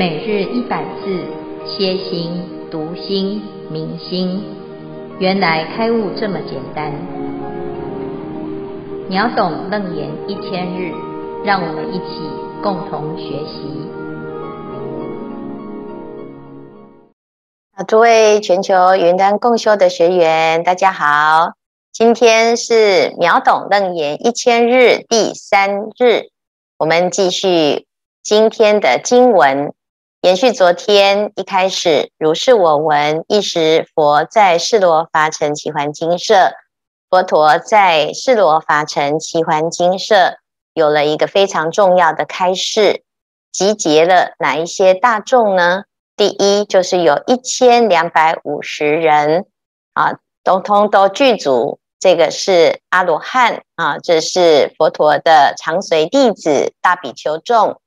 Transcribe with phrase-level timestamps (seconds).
[0.00, 1.26] 每日一百字，
[1.66, 4.42] 歇心、读心、明心，
[5.18, 6.90] 原来开悟这么简单。
[9.10, 10.94] 秒懂楞严一千日，
[11.44, 12.22] 让我们一起
[12.62, 13.90] 共同学习。
[17.72, 21.52] 啊，诸位全球云端共修的学员，大家好，
[21.92, 26.30] 今天是秒懂楞严一千日第三日，
[26.78, 27.84] 我们继续
[28.22, 29.74] 今天的经文。
[30.22, 36.52] 延续昨天一开始，如是我闻，一时佛在世罗伐城只桓精舍，
[37.08, 40.36] 佛陀在世罗伐城只桓精舍
[40.74, 43.02] 有了一个非常重要的开示，
[43.50, 45.84] 集结了哪一些大众呢？
[46.18, 49.46] 第一就是有一千两百五十人
[49.94, 57.80] 啊，通通都具足，这个是阿罗汉啊，这是佛陀的常随弟子大比丘众。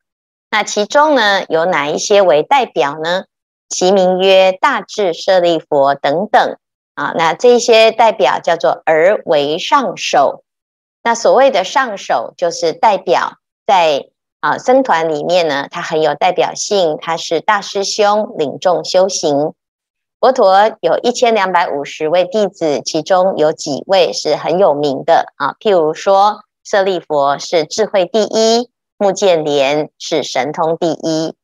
[0.53, 3.23] 那其中呢，有哪一些为代表呢？
[3.69, 6.57] 其名曰大智舍利佛等等
[6.93, 7.11] 啊。
[7.17, 10.43] 那这些代表叫做而为上首。
[11.01, 14.09] 那所谓的上首，就是代表在
[14.41, 19.55] 啊僧团里面呢，他很有代表性，他是大师兄领众修行。
[20.19, 28.69] 佛陀有一千两百五十位弟子，其中有几位是很有名的啊，譬如说舍利佛是智慧第一。
[29.03, 31.35] 目犍连是神通第一，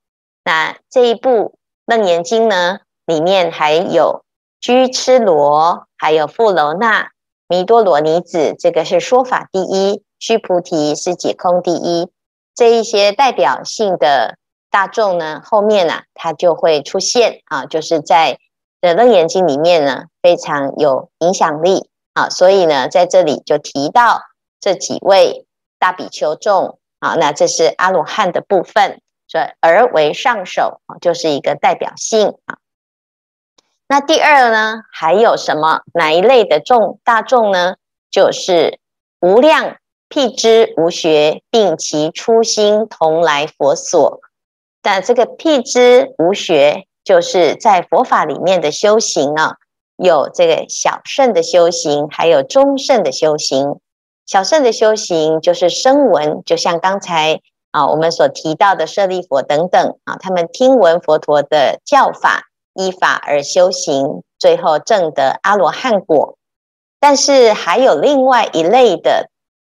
[0.45, 1.29] 那这一部
[1.85, 4.23] 《楞严经》呢，里面还有
[4.61, 7.09] 居痴罗，还有富楼那、
[7.49, 12.09] 弥多罗尼子，这个是说法第一；须菩提是解空第一。
[12.55, 14.37] 这一些代表性的
[14.71, 18.37] 大众呢，后面呢、啊，它就会出现啊，就是在
[18.95, 24.21] 《楞严经》里面呢，非常有影响力啊，所以呢，在这里就提到
[24.61, 25.45] 这几位
[25.77, 26.78] 大比丘众。
[27.01, 32.57] 好，那这是阿罗汉的部分，所以而为上首，就是一个代表性啊。
[33.87, 37.75] 那第二呢，还有什么哪一类的众大众呢？
[38.11, 38.79] 就是
[39.19, 44.19] 无量辟支无学，并其初心同来佛所。
[44.81, 49.57] 但这个辟支无学，就是在佛法里面的修行啊，
[49.95, 53.79] 有这个小乘的修行，还有中乘的修行。
[54.29, 57.41] 小圣的修行就是声闻，就像刚才
[57.71, 62.43] 啊我们所提到的舍利弗等等啊，他们听闻佛陀的教法，
[62.75, 66.37] 依法而修行，最后证得阿罗汉果。
[66.99, 69.31] 但是还有另外一类的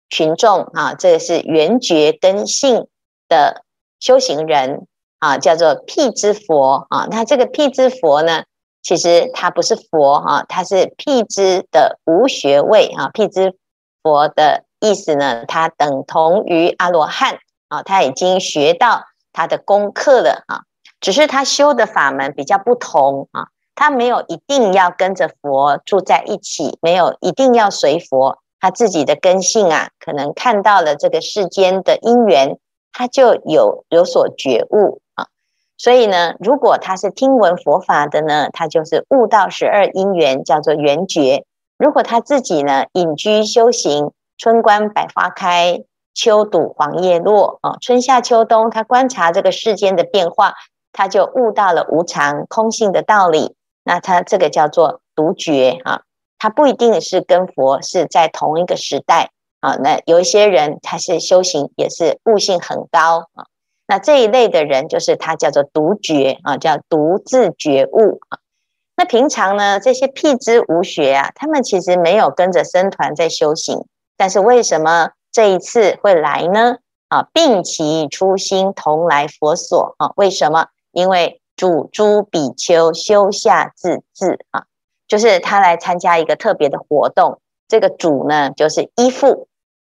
[0.08, 2.86] 群众啊，这个是缘觉根性
[3.28, 3.64] 的
[3.98, 4.86] 修行人
[5.18, 7.08] 啊，叫做辟支佛啊。
[7.10, 8.44] 那这个辟支佛呢，
[8.84, 13.56] 其实他不是佛啊，他是辟支的无学位啊，辟支。
[14.04, 17.38] 佛的意思呢，他等同于阿罗汉
[17.68, 20.60] 啊，他已经学到他的功课了啊，
[21.00, 32.58] 只是他修的法门比较不同啊，他没有一定要跟着佛住在一起，没有一定要随佛，他自己的根性啊，可能看到了这个世间的因缘，
[32.92, 35.28] 他就有有所觉悟啊，
[35.78, 41.46] 所以呢，如果他是听闻佛法的呢，他就是悟到十二因缘，叫做缘觉。
[41.76, 45.82] 如果他自己呢，隐居修行，春观百花开，
[46.14, 50.54] 秋睹黄叶落啊，春夏秋冬，他观察这个世间的变化，
[50.92, 53.56] 他就悟到了无常空性的道理。
[53.82, 56.02] 那他这个叫做独觉啊，
[56.38, 59.30] 他不一定是跟佛是在同一个时代
[59.60, 59.74] 啊。
[59.76, 63.46] 那有一些人他是修行也是悟性很高啊，
[63.86, 68.38] 那这一类的人就是他叫做独觉啊，叫独自觉悟啊。
[68.96, 73.84] 那平常呢，这些辟支无学啊，他们其实没有跟着僧团在修行，
[74.16, 76.76] 但是为什么这一次会来呢？
[77.08, 80.12] 啊，并其初心同来佛所啊？
[80.16, 80.68] 为什么？
[80.92, 84.64] 因为主诸比丘修下自恣啊，
[85.08, 87.40] 就是他来参加一个特别的活动。
[87.66, 89.48] 这个主呢，就是依附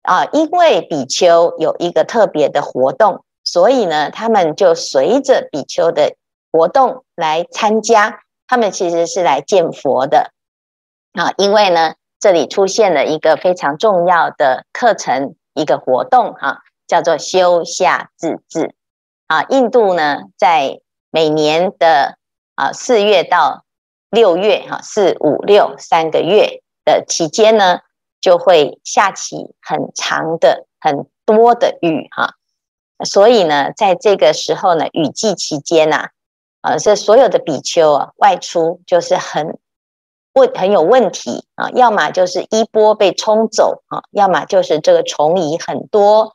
[0.03, 6.15] 啊，因为比丘有一个特别的活动，所以呢，他们就随着比丘的
[6.51, 8.21] 活动来参加。
[8.47, 10.31] 他们其实是来见佛的
[11.13, 18.71] 啊，因为呢，这里出现了一个非常重要的课程，一个活动哈，叫做修下自恣
[19.27, 19.43] 啊。
[19.49, 22.17] 印度呢，在每年的
[22.53, 23.65] 啊四月到
[24.09, 27.79] 六月哈，四五六三个月的期间呢，
[28.21, 32.35] 就会下起很长的、很多的雨哈。
[33.03, 36.09] 所以呢，在这个时候呢，雨季期间呐。
[36.65, 39.59] 啊这所有的比丘啊，外出就是很
[40.33, 46.33] 问很有问题啊，要么就是衣钵被冲走啊，要么就是这个虫蚁很多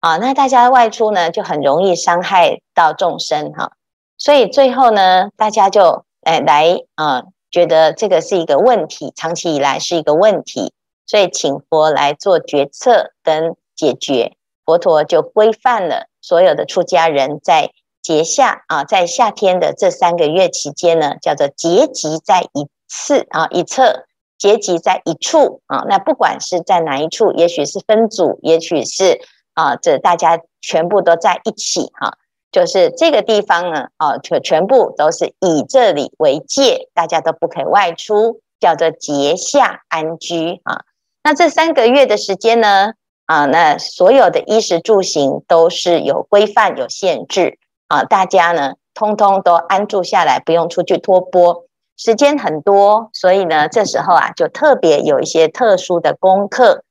[0.00, 3.72] 啊，那大家外出呢，就很容易伤害到众生哈。
[4.16, 10.72] 所以最后呢，大家就哎来啊、觉得这个是一个问题，长期以来是一个问题，
[11.06, 14.32] 所以请佛来做决策跟解决。
[14.64, 17.70] 佛陀就规范了所有的出家人在
[18.06, 24.04] 节下啊，在夏天的这三个月期间呢，叫做结集在一次啊一侧，
[24.38, 25.82] 结集在一处啊。
[25.88, 29.20] 那不管是在哪一处，也许是分组，也许是
[29.54, 32.16] 啊，这大家全部都在一起哈、
[32.52, 40.84] 就是这个地方呢，啊，全全部都是以这里为界，大家都不可以外出，叫做节下安居啊。
[41.24, 42.92] 那这三个月的时间呢？
[43.24, 47.58] 啊，那所有的衣食住行都是有规范、有限制
[47.88, 51.64] 啊，大家呢通通都安住下来，不用出去托钵。
[51.96, 56.84] 时间很多，所以呢，这时候啊，就特别有一些特殊的功课。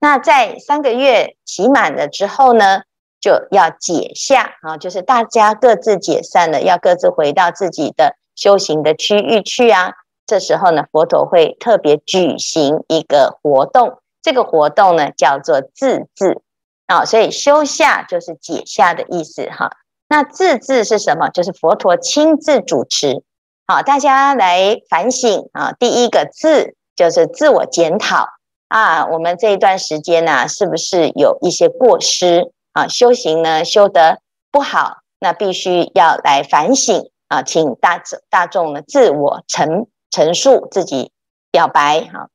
[0.00, 2.82] 那在三个月期满了之后呢，
[3.20, 9.92] 就要解下啊，就是大家各自解散了，要各自回到自己的修行的区域去啊。
[10.26, 14.00] 这时候呢，佛陀会特别举行一个活动。
[14.22, 16.42] 这个活动呢，叫做自治
[16.86, 19.70] 啊，所以修下就是解下的意思哈。
[20.08, 21.28] 那自治是什么？
[21.28, 23.22] 就是佛陀亲自主持，
[23.66, 25.72] 好，大家来反省啊。
[25.78, 28.26] 第一个自就是自我检讨
[28.68, 32.88] 啊，我们这一段时间呢，是不是有一些过失啊？
[32.88, 34.20] 修行呢修得
[34.50, 41.12] 不好，那必须要来反省啊，请大大众呢自我陈陈述自己
[41.50, 42.28] 表白哈。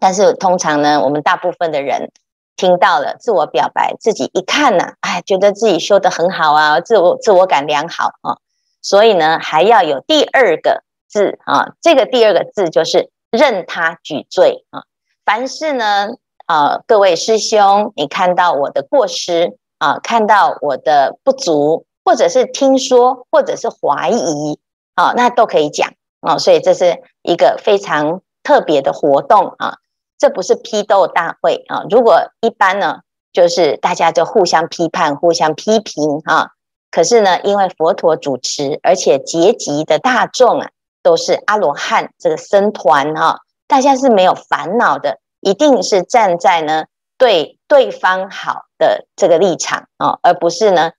[0.00, 2.10] 但是通常呢，我们大部分的人
[2.58, 8.36] 听到了自我表白，自己一看呢，哎，觉得自己修得很好啊，自我自我感良好啊，
[8.82, 14.82] 所以呢，还要有第二个字啊，这个第二个字就是任他举罪啊。
[15.24, 16.08] 凡是呢，
[16.46, 24.58] 啊，各位师兄，你看到我的过失啊，看到我的不足，或者是听说，或者是怀疑
[24.96, 26.38] 啊，那都可以讲啊。
[26.38, 29.76] 所以这是一个非常特别的活动啊。
[30.18, 31.84] 这不是批斗大会啊！
[31.88, 36.50] 如果一般呢，就是大家就互相批判、互相批评啊。
[36.90, 40.70] 可是呢，因为佛陀主持，而且结集的大众啊，
[41.04, 43.38] 都是阿罗汉这个僧团啊，
[43.68, 46.86] 大家是没有烦恼的，一定是站在呢
[47.16, 50.90] 对对方好的这个立场啊，而不是呢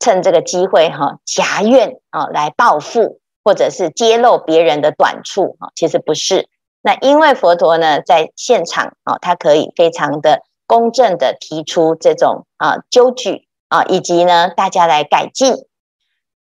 [0.00, 5.68] 趁这个机会哈夹怨啊来报复，或者是揭露别人的短处啊。
[5.76, 6.48] 其实不是。
[6.86, 15.64] 那因为佛陀呢在现场啊，他可以非常的公正的提出这种啊纠举啊，以及呢大家来改进。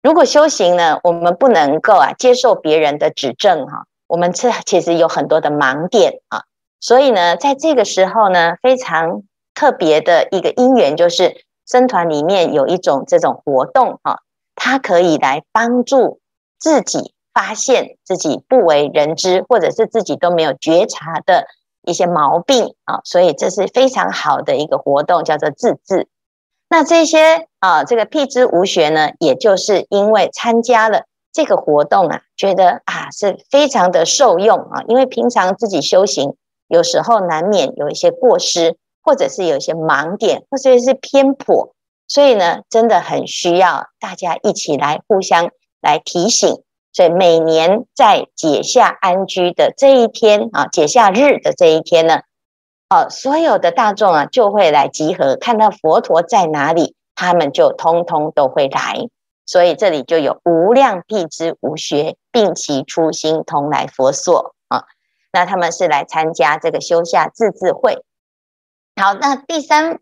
[0.02, 6.44] 如果修行呢，我们不能够啊接受别人的指正哈，我们这其实有很多的盲点啊。
[6.80, 14.20] 所以呢，在这个时候呢，非常特别的一个因缘，就是僧团里面有一种这种活动啊，
[14.56, 16.22] 它可以来帮助
[16.58, 17.14] 自己。
[17.34, 21.48] 发现自己不为人知，或者是自己都没有觉察的
[21.84, 26.08] 一些毛病啊，所以这是非常好的一个活动，叫做自治。
[26.70, 36.36] 那这些啊，这个辟之无学呢，也就是因为参加了这个活动啊，觉得啊是非常的受用啊，因为平常自己修行
[36.68, 41.74] 有时候难免有一些过失，或者是有一些盲点，或者是偏颇，
[42.08, 45.50] 所以呢，真的很需要大家一起来互相
[45.82, 46.62] 来提醒。
[46.92, 52.22] 所以每年在解下安居的这一天啊，解下日的这一天呢，
[52.90, 59.08] 哦，所有的大众啊就会来集合，看到佛陀在哪里，他们就通通都会来。
[59.46, 64.86] 所以这里就有无量辟支无学，并其初心同来佛所啊。
[65.32, 68.04] 那他们是来参加这个修下自治会。
[69.00, 70.00] 好，那第三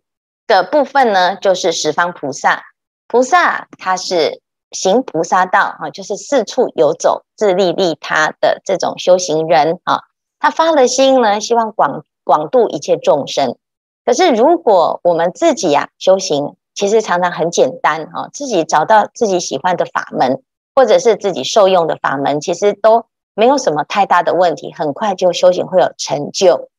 [0.47, 2.63] 个部分呢，就是十方菩萨。
[3.07, 4.41] 菩萨他是。
[4.71, 10.01] 行菩萨道啊，就是四处游走、自利利他的这种修行人啊。
[10.39, 13.57] 他发了心呢，希望广广度一切众生。
[14.05, 20.43] 可是如果我们自己呀、啊、修行，其实常常很简单啊，自己找到自己喜欢的法门，
[20.75, 26.69] 或者是自己受用的法门，其实都没有什么太大的问题，很快就修行会有成就。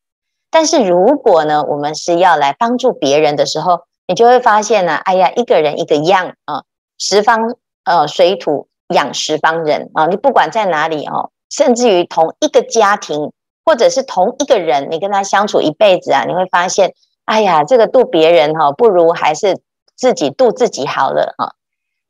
[0.50, 6.64] 但是如果呢，我们是要来帮助别人的时候，你就会发现呢，哎呀，一个人一个样啊，
[6.98, 7.56] 十方。
[7.88, 13.32] 呃，水土养十方人啊，你不管在哪里哦，甚至于同一个家庭，
[13.64, 16.92] 或者是同一个人，你跟他相处一辈子啊，你会发现，
[17.24, 19.62] 哎呀，这个度别人哈，不如还是
[19.96, 21.54] 自己度自己好了哈。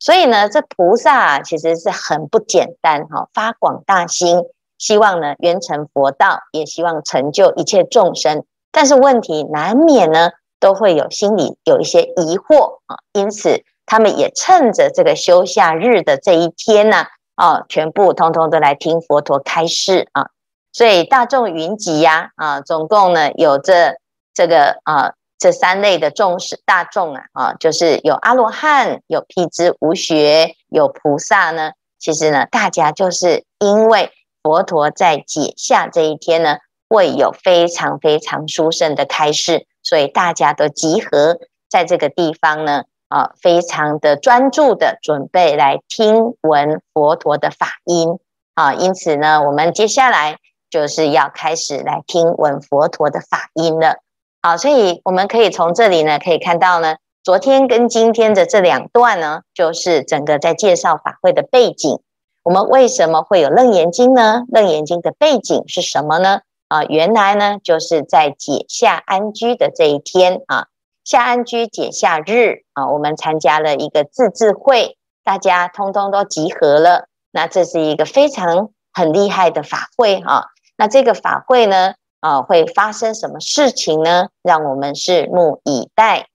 [0.00, 4.42] 所以呢，这菩萨其实是很不简单哈，发广大心，
[4.78, 8.44] 希望呢圆成佛道，也希望成就一切众生。
[8.72, 13.62] 但是问题难免呢，都会有心里有一些疑惑啊，因此。
[13.88, 20.28] 他们也趁着这个休假日的这一天呢，哦，全部通通都来听佛陀开示啊。
[20.72, 23.96] 所以大众云集呀，啊，总共呢有这
[24.34, 31.72] 这个啊这三类的众士大众啊，啊，就是有阿罗汉，有辟支无学，有菩萨呢。
[31.98, 41.38] 其实呢，大家就是因为佛陀在解夏这一天呢，会有非常非常殊胜的开示，所以大家都集合
[41.70, 48.18] 在这个地方呢，啊，非常的专注的准备来听闻佛陀的法音
[48.54, 48.74] 啊。
[48.74, 50.38] 因此呢，我们接下来
[50.70, 53.96] 就是要开始来听闻佛陀的法音了。
[54.40, 56.96] 好，所以我们可以从这里呢，可以看到呢。
[57.24, 62.00] 昨天跟今天的这两段呢，就是整个在介绍法会的背景。
[62.42, 64.44] 我们为什么会有楞严经呢？
[64.48, 66.40] 楞严经的背景是什么呢？
[66.68, 70.68] 啊，原来呢，就是在解夏安居的这一天啊，
[71.08, 77.08] 夏安居解夏日啊，我们参加了一个自治会，大家通通都集合了。
[77.30, 80.48] 那这是一个非常很厉害的法会啊。
[80.76, 84.28] 那这个法会呢，啊，会发生什么事情呢？
[84.42, 86.28] 让我们拭目以待。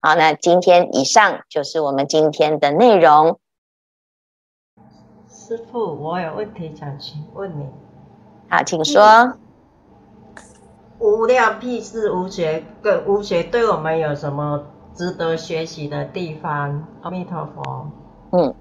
[0.00, 3.40] 好，那今天以上就是我们今天的内容。
[5.28, 7.66] 师傅，我有问题想请问你。
[8.48, 9.36] 好，请说。
[11.00, 14.62] 无量屁事无学跟无学对我们有什么
[14.94, 16.86] 值得学习的地方？
[17.00, 17.90] 阿弥陀佛。
[18.32, 18.54] 嗯，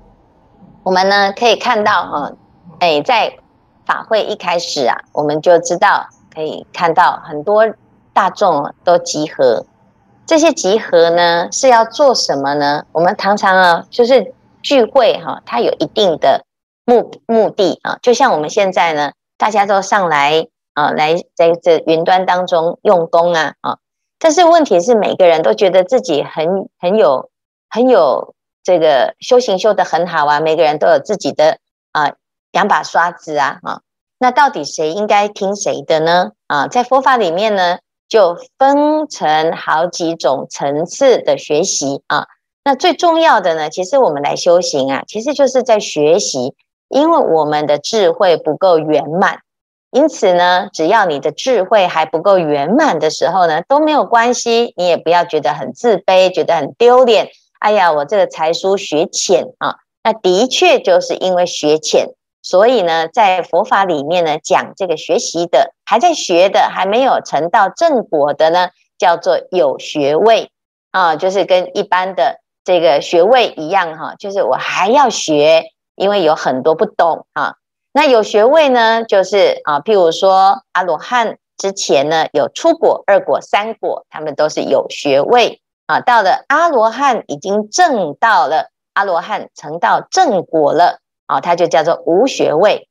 [0.84, 2.31] 我们呢可以看到哈，
[2.79, 3.38] 哎，在
[3.86, 7.65] 法会一开始啊，我们就知道可以看到很多
[8.13, 9.65] 大众都集合。
[10.25, 12.86] 这些集合呢是要做什么呢？
[12.93, 16.46] 我们常常啊，就是聚会哈，它有一定的
[16.86, 18.00] 目目的啊。
[18.01, 20.48] 就像我们现在呢，大家都上来
[20.79, 23.77] 啊，来在这云端当中用功啊啊。
[24.17, 27.29] 但是问题是，每个人都觉得自己很很有
[27.69, 31.57] 很有这个修行修得很好啊，每个人都有自己的
[31.91, 32.13] 啊
[32.51, 33.81] 两把刷子啊啊。
[34.17, 36.31] 那到底谁应该听谁的呢？
[36.48, 37.79] 啊，在佛法里面呢？
[38.09, 42.25] 就分成好几种层次的学习啊，
[42.63, 46.55] 那最重要的呢，其实我们来修行啊，其实就是在学习，
[46.88, 49.41] 因为我们的智慧不够圆满，
[49.91, 57.29] 因此呢，只要你的智慧还不够圆满的时候呢，都没有关系，你也不要觉得很自卑，觉得很丢脸。
[57.60, 62.10] 哎呀，我这个才疏学浅啊，那的确就是因为学浅。
[62.41, 70.51] 所以呢，在佛法里面呢，讲这个学习的，还在学的，还没有成到正果的呢，叫做有学位
[70.91, 75.63] 啊，就是跟一般的这个学位一样哈，就是我还要学，
[75.96, 77.55] 因为有很多不懂啊。
[77.91, 86.00] 那有学位呢，就是啊，譬如说阿罗汉之前呢，有初果、二果、三果，他们都是有学位啊。
[86.00, 91.00] 到了阿罗汉已经证到了，阿罗汉成到正果了。
[91.27, 92.88] 哦，它就叫做无学位。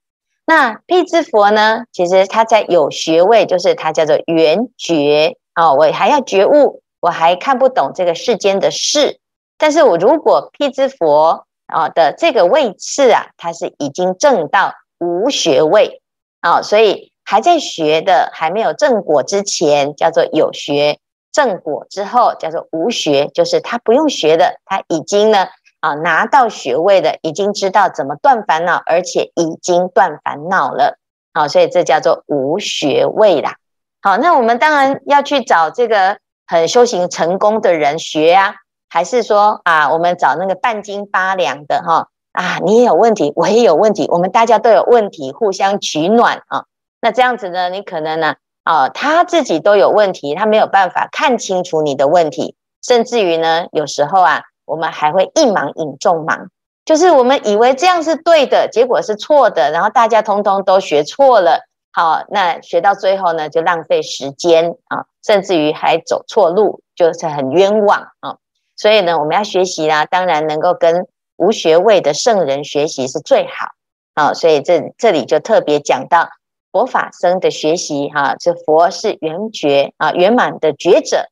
[0.46, 1.84] 那辟支佛呢？
[1.92, 5.36] 其实他在有学位，就是他叫做圆觉。
[5.54, 9.18] 啊，我还要觉悟，我还看不懂这个世间的事。
[9.58, 16.02] 但是我如果辟支佛啊的这个位次啊，他是已经证到无学位。
[16.40, 20.98] 啊，所以还在学的，还没有正果之前，叫做有学；
[21.32, 25.48] 正果之后，叫做无学，就是他不用学的，他已经呢。
[25.80, 30.98] 啊，拿到学位的已经知道怎么断烦恼，而且已经断烦恼了。
[31.32, 33.54] 好，所以这叫做无学位啦。
[34.02, 38.56] 好，那我们当然要去找这个很修行成功的人学啊，
[38.88, 46.66] 还是说啊，我们找那个半斤八两的哈啊，你也有问题，我也有问题，我们大家都有问题，互相取暖啊。
[47.00, 54.42] 那这样子呢，你可能呢啊，他自己都有问题，他没有办法看清楚你的问题，甚至于呢，有时候啊。
[54.68, 56.48] 我们还会一盲引众盲，
[56.84, 61.60] 就是我们以为这样是对的，结果是错的，然后大家通通都学错了。
[61.90, 68.36] 好，那学到最后呢，就浪费时间啊，甚至于还走错路，就是很冤枉啊。
[68.76, 71.06] 所以呢，我们要学习啦，当然能够跟
[71.38, 73.68] 无学位的圣人学习是最好
[74.12, 74.34] 啊。
[74.34, 76.28] 所以这这里就特别讲到
[76.70, 81.30] 佛法僧的学习哈，这佛是圆觉啊，圆满的觉者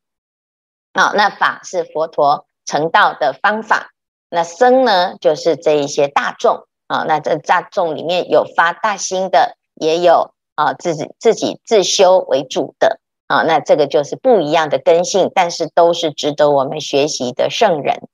[0.95, 2.47] 啊，那法是佛陀。
[2.69, 3.93] 成道的方法，
[4.29, 7.05] 那僧呢，就是这一些大众啊。
[7.07, 12.99] 那这大众里面有发大心的，也有啊自己自己自修为主的
[13.29, 13.45] 啊。
[13.45, 18.09] 那这个就是不一样的根性，但是都是值得我们学习的圣人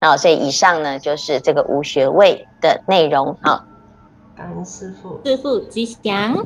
[0.00, 0.16] 啊。
[0.16, 3.66] 所以以上呢，就是这个无学位的内容啊。
[4.36, 6.44] 感恩师傅，师傅吉祥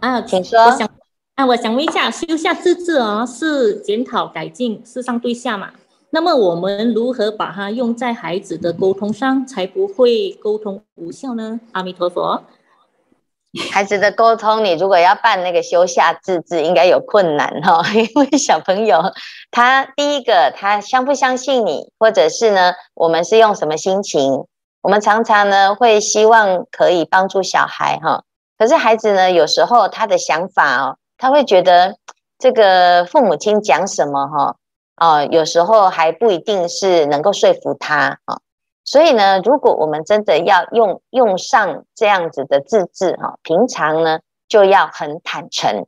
[0.00, 0.58] 啊，请说。
[0.60, 0.88] 我想
[1.34, 5.70] 啊，我想问一下，修下自治哦，是检讨改进，是上对下嘛？
[6.10, 11.60] 那么我们如何把它用在孩子的沟通上，才不会沟通无效呢？
[11.72, 12.42] 阿弥陀佛。
[13.72, 19.02] 孩子的沟通，你如果要办那个修下自治，应该有困难 哈，因为小朋友
[19.50, 24.46] 他第一个他相不相信你，或者是呢，我们是用什么心情？
[24.82, 28.22] 我们常常呢会希望可以帮助小孩哈，
[28.56, 31.96] 可是孩子呢有时候他的想法哦，他会觉得
[32.38, 34.56] 这个父母亲讲什么哈，
[34.96, 38.38] 哦，有时候还不一定是能够说服他啊。
[38.90, 44.18] 所以呢，如果我们真的要用用上这样子的自制哈，平常呢
[44.48, 45.86] 就要很坦诚。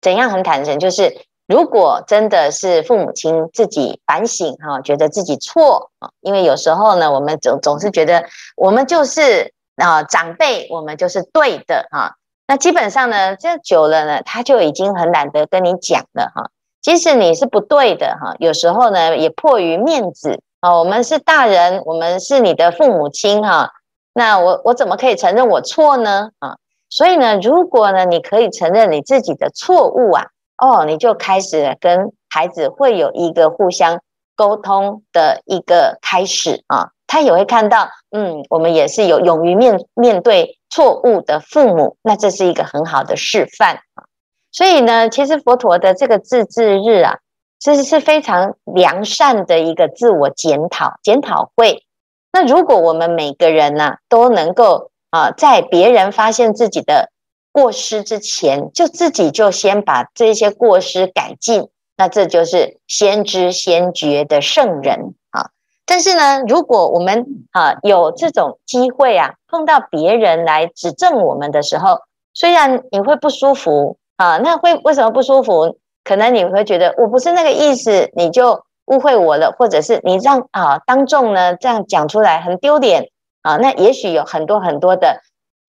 [0.00, 0.78] 怎样很坦诚？
[0.78, 1.16] 就是
[1.48, 8.24] 如果真的是父母亲自己反省哈，觉得自己错啊，因为有时候呢，我们总总是觉得
[8.56, 12.14] 我们就是啊长辈，我们就是对的哈。
[12.46, 16.50] 那基本上呢，这久了呢，他就已经很懒得跟你讲了哈。
[16.80, 20.40] 即使你是不对的哈，有时候呢，也迫于面子。
[20.64, 23.70] 哦，我们是大人，我们是你的父母亲哈。
[24.14, 26.30] 那我我怎么可以承认我错呢？
[26.38, 26.56] 啊，
[26.88, 34.00] 所以呢，如果呢，你可以承认你自己的错误啊，哦，你就开始跟孩子会有一个互相
[34.34, 36.92] 沟通的一个开始啊。
[37.06, 44.08] 他也会看到，嗯，我们也是有勇于面面对错误的父母，那这是一个很好的示范啊。
[44.50, 47.18] 所以呢，其实佛陀的这个自治日啊。
[47.64, 51.82] 这是是非常良善的一个自我检讨检讨会。
[52.30, 57.08] 那如果我们每个人呢、都能够啊，在别人发现自己的
[57.52, 65.48] 过失之前，就自己就先把这些过失改进，那这就是先知先觉的圣人啊。
[65.86, 72.00] 但是呢，如果我们啊有这种机会啊，碰到别人来指正我们的时候，
[72.34, 75.78] 虽然你会不舒服啊，那会为什么不舒服？
[76.04, 83.08] 可能你会觉得我不是那个意思，你就误会我了，或者是你让啊当众呢这样讲出来很丢脸
[83.40, 85.22] 啊，那也许有很多很多的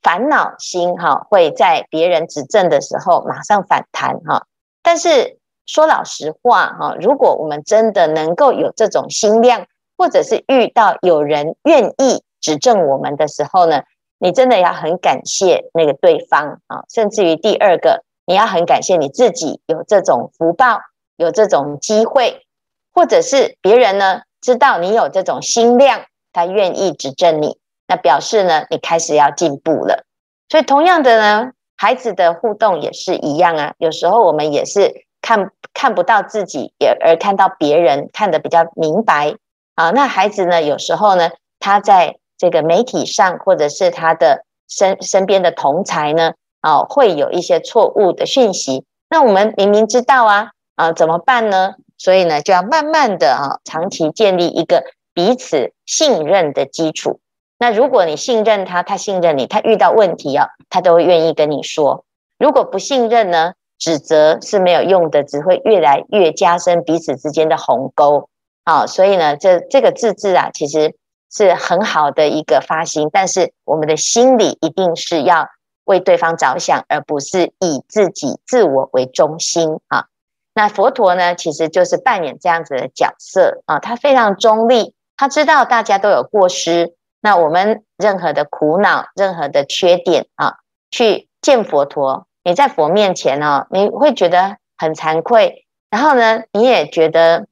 [0.03, 4.45] 烦恼心哈、会在别人指正的时候马上反弹哈、
[4.83, 9.65] 但是说老实话哈、如果我们真的能够有这种心量，
[9.97, 13.83] 或者是遇到有人愿意指正我们的时候呢，
[14.19, 18.03] 你真的要很感谢那个对方啊，甚至于第二个。
[18.25, 20.79] 你要很感谢你自己有这种福报，
[21.15, 22.45] 有这种机会，
[22.91, 26.01] 或者是别人呢知道你有这种心量，
[26.33, 27.57] 他愿意指正你，
[27.87, 30.05] 那表示呢你开始要进步了。
[30.49, 33.73] 所以同样的呢，孩子的互动也是一样啊。
[33.77, 39.35] 有时候我们也是看看不到自己，也而看到别人看得比较明白
[39.75, 39.91] 啊。
[39.91, 46.33] 那孩子呢，有时候呢，他在这个媒体上，或者是他的身身边的同才呢。
[46.65, 51.75] 啊，会有一些错误的讯息，那我们明明知道啊，啊，怎么办呢？
[51.95, 57.19] 所以呢，就要慢慢的啊，长期建立一个彼此信任的基础。
[57.59, 62.03] 那如果你信任他，他信任你，他遇到问题啊，他都会愿意跟你说。
[62.39, 68.27] 如果不信任呢，指责是没有用的，只会越来越加深彼此之间的鸿沟。
[68.63, 70.95] 啊，所以呢，这这个自治啊，其实
[71.31, 75.47] 是很好的一个发心，但是我们的心里一定是要。
[75.85, 80.07] 为对方着想，而不是以自己自我为中心啊。
[80.53, 83.79] 那佛陀呢，其实就是扮演这样子的角色啊。
[83.79, 86.95] 他非常中立，他知道大家都有过失。
[87.21, 90.57] 那我们任何的苦恼、任何的缺点啊，
[90.91, 95.65] 去见佛陀，你在佛面前啊，你会觉得很惭愧。
[95.89, 97.47] 然后呢，你也觉得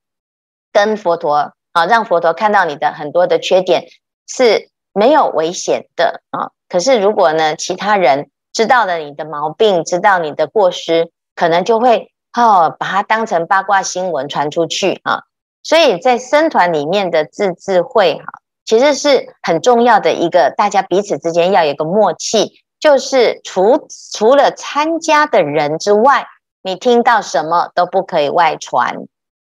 [0.71, 3.87] 跟佛陀啊，让佛陀看到你的很多的缺点
[4.27, 6.51] 是没有危险的啊。
[6.73, 15.21] 可是，如果呢，其他人知道了你的毛病，知道你的过失，可能就会哦，把它当成八卦新闻传出去啊。
[15.61, 18.25] 所以在僧团里面的自治会哈，
[18.65, 26.25] 其实是很重要的一个，大家彼此之间要有一个默契，就是除除了参加的人之外，
[26.63, 28.95] 你听到什么都不可以外传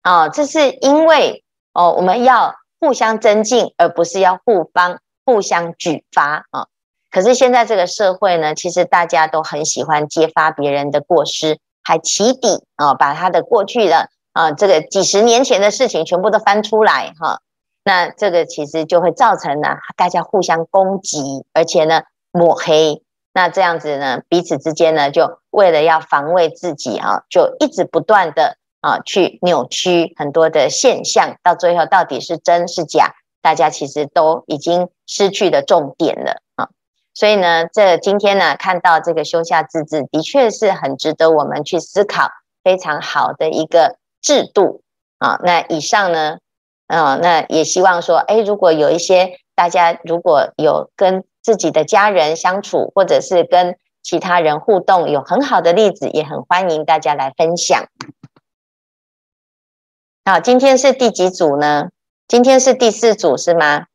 [0.01, 0.27] 啊。
[0.27, 6.65] 这是因为哦，我们要互相增进，而不是要互帮互相举发啊。
[7.11, 17.41] 可是现在这个社会呢，其实大家都很喜欢揭发别人的过失，还起底啊，把他的过去的啊这个几十年前的事情全部都翻出来哈。
[17.83, 23.03] 那这个其实就会造成呢，大家互相攻击，而且呢抹黑。
[23.33, 36.41] 那这样子呢，彼此之间呢，就为了要防卫自己啊，就一直不断的啊去扭曲很多的现象，到最后到底是真是假，大家其实都已经失去了重点了。
[37.13, 42.29] 所以呢，这今天呢，看到这个修下自治，的确是很值得我们去思考，
[42.63, 44.81] 非常好的一个制度
[45.17, 45.39] 啊。
[45.43, 46.39] 那以上呢，
[46.87, 57.87] 嗯，那也希望说，哎，如果有一些大家如果有跟自己的家人相处，或者是跟其他人互动，有很好的例子，也很欢迎大家来分享。
[60.23, 61.89] 好，今天是第几组呢？
[62.27, 63.87] 今天是第四组是吗？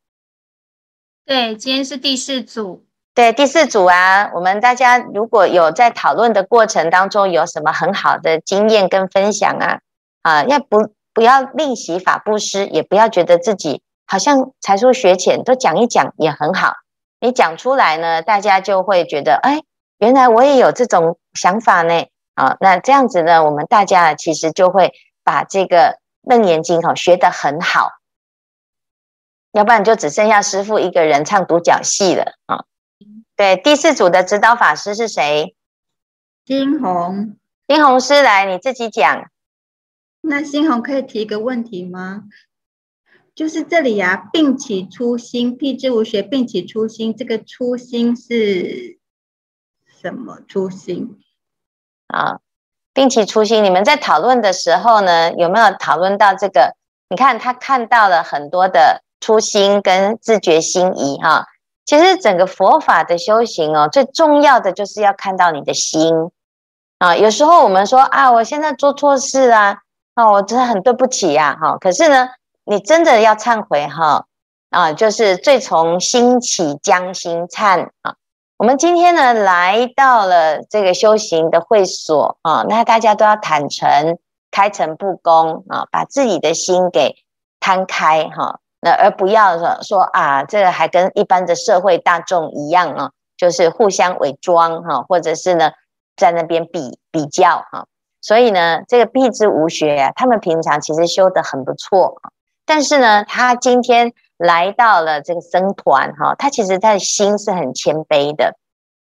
[1.24, 2.86] 对，今天是第四组。
[3.16, 9.81] 对，第四组啊，我们大家如果有在讨论的过程当中有什么很好的经验跟分享啊，
[10.20, 16.74] 啊，要不不要吝惜法布施，也不要觉得自己好像才疏学浅，都讲一讲也很好。
[17.18, 19.62] 你讲出来呢，大家就会觉得，哎，
[19.96, 22.07] 原来我也有这种想法呢。
[22.35, 24.92] 啊，那这样子呢，我们大家其实就会
[25.24, 25.98] 把这个。
[26.29, 27.88] 楞严经哈学得很好，
[29.52, 32.64] 要不然就只剩下师父一个人唱独角戏了啊！
[33.37, 35.55] 对，第四组的指导法师是谁？
[36.46, 37.37] 新红，
[37.68, 39.31] 新红师来，你自己讲。
[40.22, 42.22] 那新红可以提一个问题吗？
[43.35, 48.99] 就是这里呀、啊，并起初心，辟之无学，并起初心，这个初心是
[50.01, 51.18] 什么初心
[52.07, 52.40] 啊？
[52.94, 56.75] 并起初心，你们在讨论的时候呢，有没有讨论到这个？
[57.11, 61.46] 你看他看到了很多的初心跟自觉心仪哈。
[61.87, 66.12] 其实整个佛法的修行哦，最重要的就是要看到你的心
[66.99, 67.16] 啊。
[67.16, 69.79] 有时候我们说啊，我现在做错事啊，
[70.14, 71.79] 啊，我真的很对不起呀，哈。
[71.79, 72.29] 可是呢，
[72.64, 74.27] 你真的要忏悔哈
[74.70, 78.16] 啊，就是罪从心起，将心忏啊。
[78.59, 84.18] 我们今天呢，来到了这个修行的会所啊，那大家都要坦诚、
[84.51, 87.14] 开诚布公啊，把自己的心给
[87.61, 95.72] 摊开哈，那而不要说说啊，这个还跟一般的社会大众一样啊，就是互相伪装哈，或者是呢，
[96.16, 97.86] 在那边比比较哈。
[98.20, 102.20] 所以呢，这个辟之无学啊，他们平常其实修得很不错，
[102.64, 104.12] 但是呢，他今天。
[104.38, 108.54] 来到了这个僧团哈，他其实他的心是很谦卑的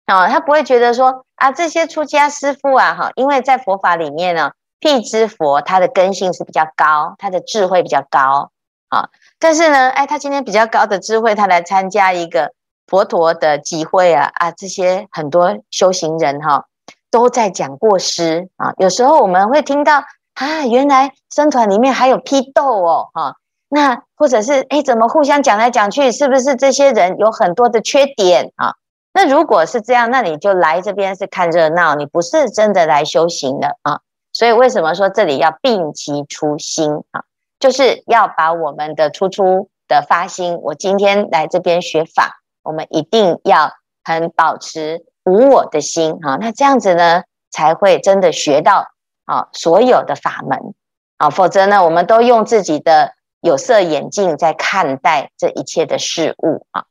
[0.05, 8.51] 啊，他不会觉得说啊，这些出家师父啊哈，因为在佛法里面呢，辟支佛他的根性是比较高，他的智慧比较高
[8.89, 12.53] 啊，但是呢，哎，他今天比较高的智慧，他来参加一个
[12.87, 16.65] 佛陀的集会啊啊，这些很多修行人哈
[17.09, 20.03] 都在讲过失啊，有时候我们会听到
[20.35, 23.35] 啊，原来僧团里面还有批斗哦哈。
[23.67, 26.11] 那或者是哎，怎么互相讲来讲去？
[26.11, 28.75] 是不是这些人有很多的缺点啊？
[29.11, 33.99] 那如果是这样，那你就来这边是看热闹，你不是真的来修行的啊。
[34.31, 37.23] 所以为什么说这里要摒其初心啊？
[37.59, 43.71] 就是要把我们的初初的发心，我今天来这边学法，我们一定要
[44.03, 46.37] 很保持无我的心啊。
[46.39, 48.87] 那这样子呢，才会真的学到
[49.25, 50.73] 啊所有的法门
[51.17, 51.29] 啊。
[51.29, 53.13] 否则呢，我们都用自己的。
[53.41, 56.85] 有色眼镜在看待这一切的事物啊！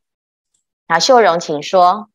[0.86, 2.08] 好，秀荣，请说。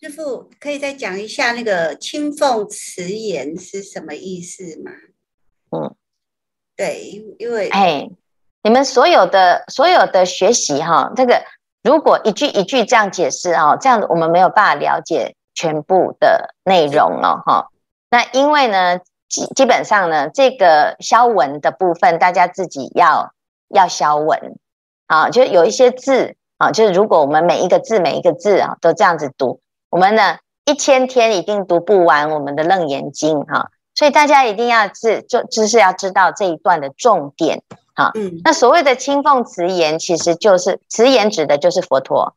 [0.00, 4.92] 师傅可以再讲一下那个清奉辞言是什么意思吗？
[5.72, 5.96] 嗯，
[6.80, 8.08] 对，因为哎，
[8.62, 11.42] 你们所有的所有的学习哈，这个
[11.82, 17.68] 如果一句一句这样解释啊，这样我们没有办法了解全部的内容了哈。
[18.08, 23.32] 那因为呢，基基本上呢，这个消文的部分，大家自己要。
[23.72, 24.58] 要消文
[25.06, 38.12] 啊，就有一些字啊，就是如果我们每一个字每一个字啊都这样子读，我们呢一千天一定读不完我们的楞严经哈，所以大家一定要知就就是要知道这一段的重点啊。
[38.14, 42.34] 嗯，那所谓的清奉慈言，其实就是慈言指的就是佛陀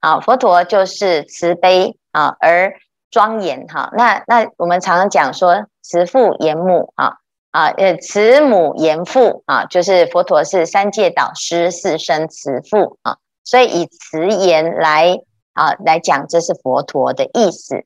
[0.00, 2.72] 啊，佛陀就是慈悲啊而
[3.10, 3.92] 庄严哈。
[3.94, 7.18] 那那我们常常讲说慈父严母啊。
[7.50, 15.18] 啊，呃，慈母严父啊，就是佛陀是三界导师，四生慈父啊，所以以慈言来
[15.52, 17.84] 啊来讲，这是佛陀的意思。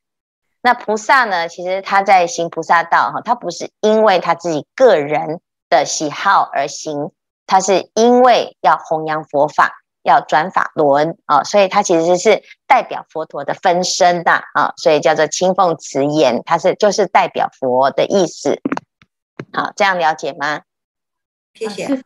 [0.66, 7.12] 那菩萨呢，其实他在行菩萨道哈，他不是因为他自己个人的喜好而行，
[7.46, 18.61] 他是因为要弘扬佛法，要转法轮啊，所以他其实是代表佛陀的分身的啊，所以叫做清奉慈言，他是就是代表佛的意思。
[19.52, 20.62] 好，这样了解吗？
[21.55, 22.02] 谢谢。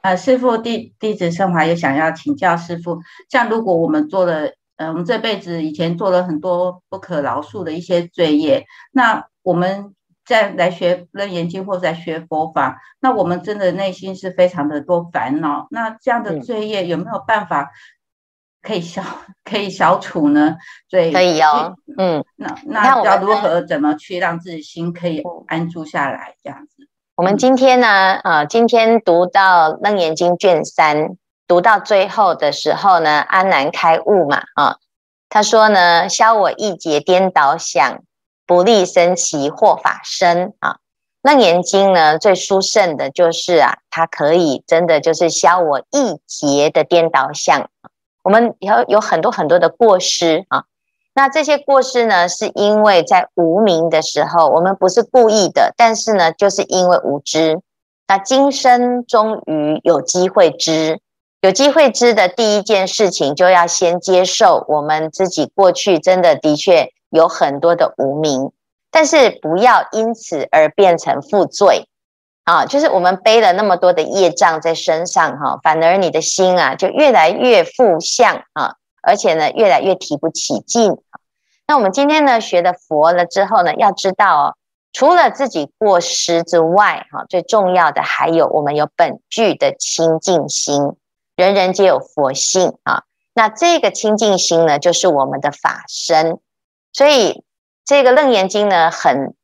[0.00, 17.70] 呃，师父弟弟子圣华也想要请教师父，像如果我们做了，呃，我们这辈子以前做了很多不可饶恕的一些罪业，那我们再来学楞严经或者在学佛法，那我们真的内心是非常的多烦恼，那这样的罪业有没有办法？
[18.66, 19.02] 可以消
[19.44, 20.56] 可以消除呢？
[20.88, 21.76] 对，可以哦。
[21.98, 26.34] 嗯，那那要如何怎么去让自己心可以安住下来？
[26.42, 26.88] 这样子。
[27.14, 31.10] 我们今天呢，呃，今天读到《楞严经》卷三，
[31.46, 34.76] 读到最后的时候呢，阿难开悟嘛，啊，
[35.28, 38.02] 他说呢，消我一劫颠倒想，
[38.46, 40.72] 不立僧只惑法身啊。
[41.20, 47.70] 《楞严经》呢，最殊胜的就是啊，它可以真的就是消我一劫的颠倒相。
[48.22, 50.64] 我们有有很多很多的过失啊，
[51.14, 57.60] 那这些过失呢，是因为在无明的时候，我们不是故意的，但是呢，就是因为无知。
[58.06, 61.00] 那今生终于有机会知，
[61.44, 68.50] 有机会知的第一件事情，就要先接受我们自己过去真的的确有很多的无明。
[68.90, 71.86] 但是不要因此而变成负罪
[72.44, 72.64] 啊！
[72.64, 80.96] 就是我们背了那么多的业障在身上哈，反而你的心啊就越来越负向啊，而且呢越来越提不起劲。
[81.66, 84.54] 那我们今天呢学的佛了之后呢，要知道哦，
[84.94, 90.94] 除了自己过失之外哈，最重要的还有我们有本具的清净心，
[91.36, 93.04] 人人皆有佛性啊。
[93.34, 96.38] 那这个清净心呢，就是我们的法身，
[96.92, 97.44] 所以。
[97.86, 99.34] 这个楞严经呢，很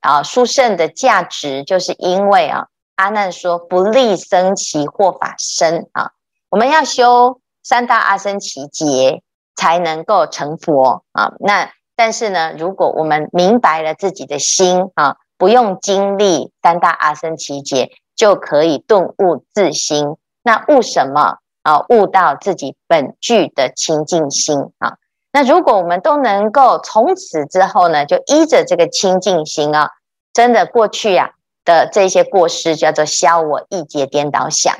[0.00, 6.10] 啊殊胜的价值，就是因为啊，阿难说不立僧只惑法身啊，
[6.50, 9.22] 我们要修三大阿僧只劫
[9.54, 11.34] 才能够成佛啊。
[11.38, 20.16] 那但是呢，如果我们明白了自己的心啊，不用经历三大阿僧只劫，就可以顿悟自心。
[20.48, 21.84] 那悟什么啊？
[21.90, 24.96] 悟到自己本具的清净心啊。
[25.30, 29.90] 那如果我们都能够从此之后呢，就依着这个清净心啊，
[30.32, 31.32] 真的过去啊
[31.66, 34.74] 的这些过失叫做消我一劫颠倒想，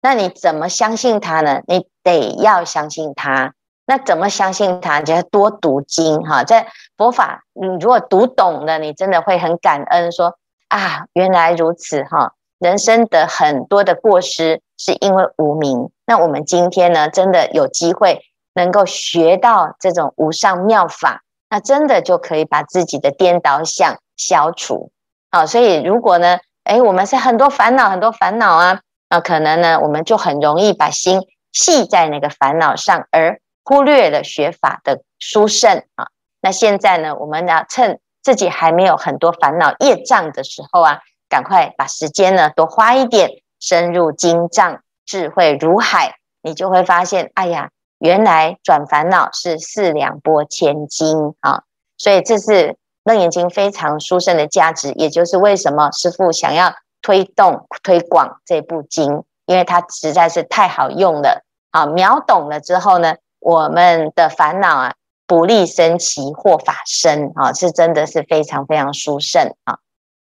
[0.00, 1.62] 那你怎么相信他呢？
[1.66, 3.54] 你得要相信他。
[3.84, 5.02] 那怎么相信他？
[5.02, 10.36] 就要多读经哈，在佛法，你如果读懂了，你真的会很感恩，说
[10.68, 15.90] 啊，原来如此哈，人生的很多的过失是因为无明。
[16.06, 18.24] 那我们今天呢，真的有机会。
[18.52, 24.90] 能够学到这种无上妙法，那真的就可以把自己的颠倒相消除。
[25.30, 31.20] 好，所以如果呢，诶，我们是很多烦恼，很多烦恼啊，那可能呢，我们就很容易把心
[31.52, 36.08] 系在那个烦恼上，而忽略了学法的殊胜啊。
[36.40, 47.70] 那现在呢，我们要趁自己还没有很多烦恼业障的时候啊，赶快把时间呢多花一点，深入经藏，智慧如海，你就会发现，哎呀。
[48.02, 51.64] 原来转烦恼是四两拨千斤啊，
[51.98, 61.44] 所以这是楞严经非常殊胜的价值，也就是为什么师父想要推动推广这部经，因为它实在是太好用了。
[61.70, 64.94] 好，秒懂了之后呢，我们的烦恼啊，
[65.26, 69.78] 不立僧只惑法生啊，是真的是非常非常殊胜啊。